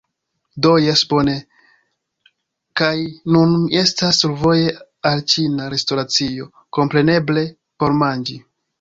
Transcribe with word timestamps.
Do 0.65 0.69
jes, 0.83 1.01
bone. 1.11 1.35
kaj 2.81 2.95
nun 3.37 3.55
mi 3.59 3.79
estas 3.83 4.23
survoje 4.25 4.75
al 5.13 5.25
ĉina 5.35 5.71
restoracio, 5.77 6.53
kompreneble, 6.81 7.49
por 7.81 8.01
manĝi! 8.05 8.45